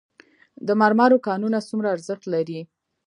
د 0.67 0.69
مرمرو 0.81 1.23
کانونه 1.27 1.57
څومره 1.69 1.87
ارزښت 1.95 2.23
لري؟ 2.33 2.59